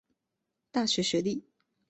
[0.71, 1.43] 大学学历。